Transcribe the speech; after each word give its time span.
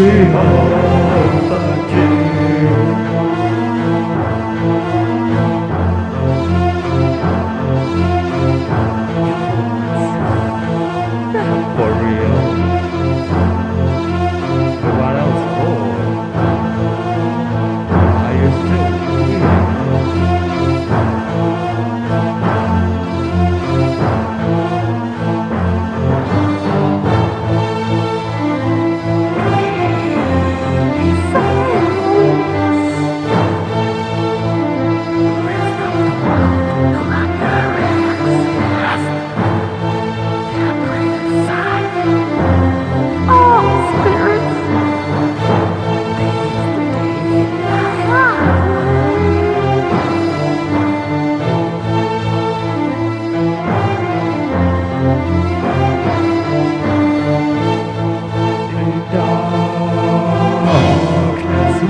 we 0.00 0.08
are. 0.32 0.89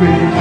Sweet 0.01 0.40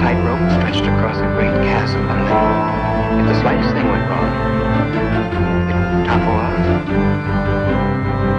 tightrope 0.00 0.38
stretched 0.58 0.86
across 0.86 1.18
a 1.18 1.28
great 1.34 1.54
chasm, 1.66 2.00
and 2.08 2.26
that 2.26 3.20
if 3.20 3.26
the 3.26 3.40
slightest 3.40 3.70
thing 3.74 3.88
went 3.88 4.08
wrong, 4.08 4.30
it'd 4.94 6.06
topple 6.06 6.34
off. 6.34 6.54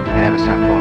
And 0.08 0.20
never 0.22 0.38
stop 0.38 0.58
falling? 0.66 0.79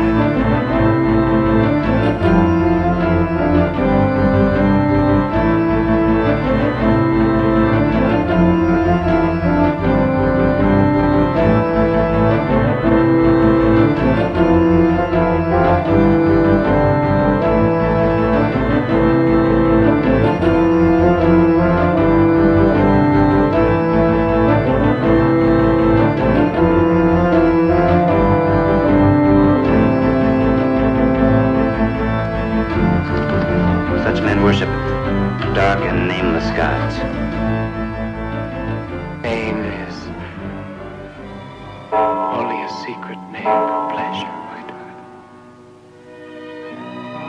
Such 34.09 34.23
men 34.23 34.41
worship 34.41 34.69
dark 35.53 35.81
and 35.81 36.07
nameless 36.07 36.49
gods. 36.57 36.95
Pain 39.21 39.57
is 39.57 39.95
only 41.93 42.59
a 42.63 42.69
secret 42.83 43.19
name 43.29 43.43
for 43.43 43.89
pleasure, 43.93 44.33
my 44.49 44.61
darling. 44.67 45.01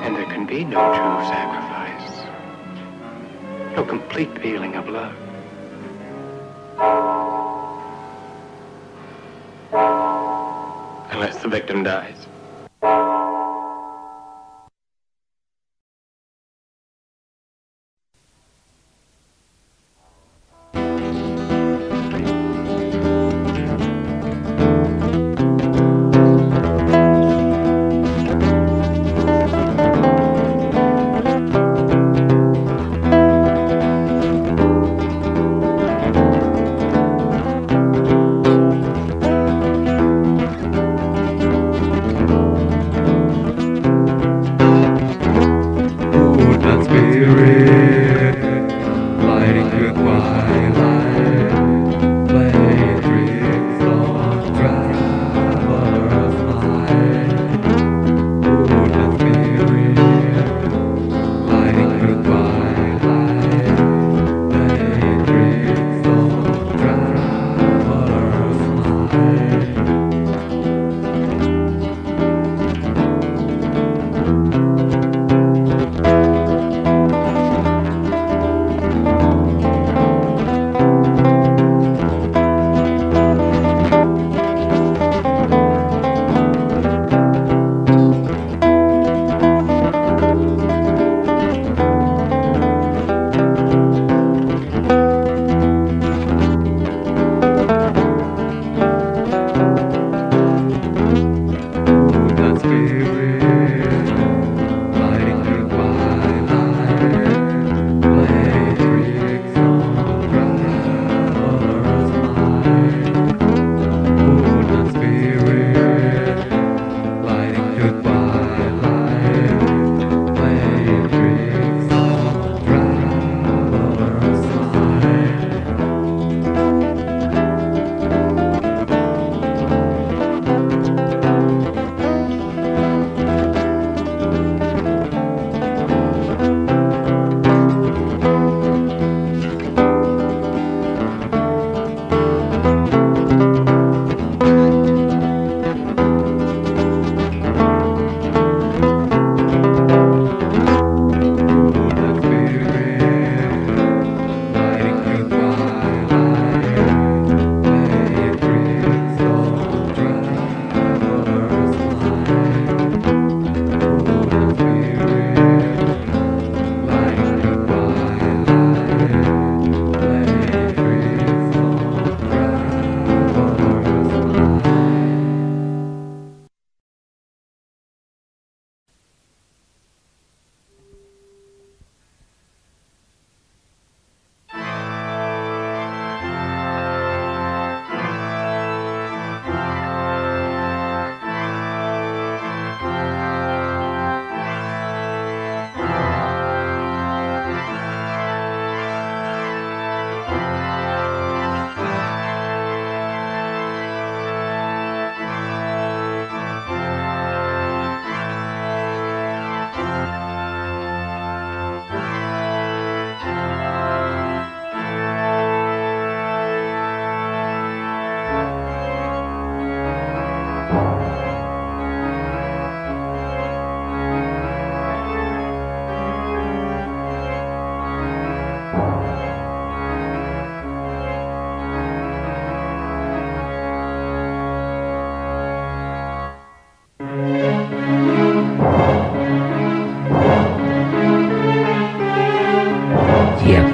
And 0.05 0.17
there 0.17 0.25
can 0.25 0.47
be 0.47 0.65
no 0.65 0.81
true 0.97 1.21
sacrifice, 1.29 2.25
no 3.77 3.85
complete 3.85 4.35
feeling 4.39 4.75
of 4.77 4.89
love. 4.89 5.15
Unless 11.13 11.43
the 11.43 11.49
victim 11.49 11.83
dies. 11.83 12.30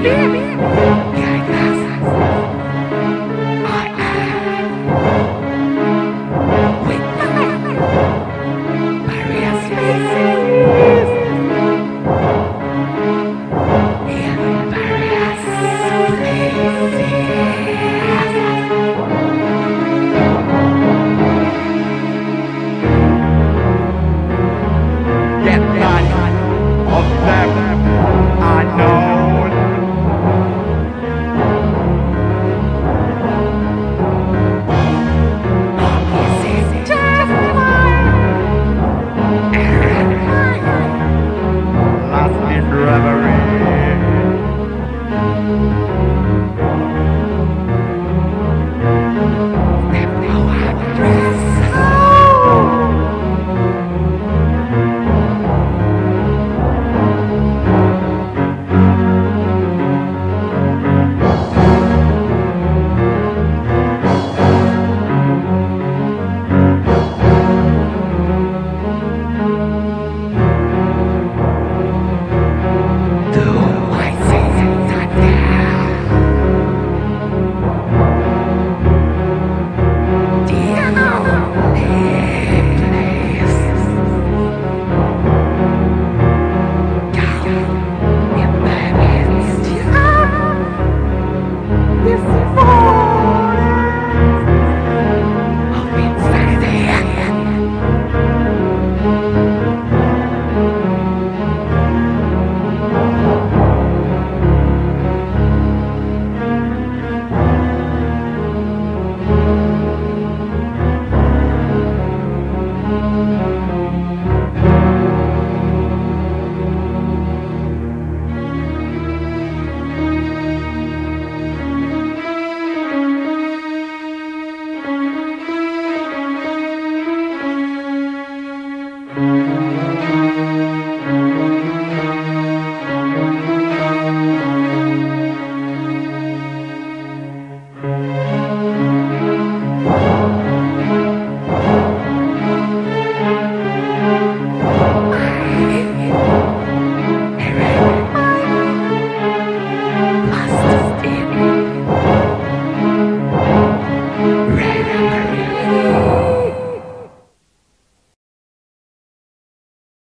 beer, 0.07 0.29
beer. 0.31 0.56